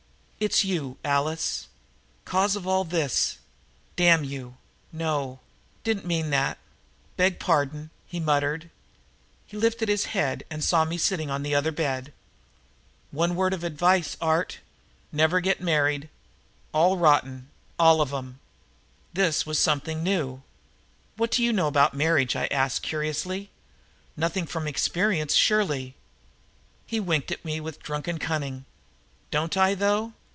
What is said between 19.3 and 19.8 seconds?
was